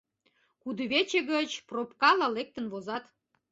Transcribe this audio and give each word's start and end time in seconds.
Кудывече 0.61 1.19
гыч 1.31 1.49
пробкала 1.67 2.27
лектын 2.35 2.65
возат». 2.73 3.05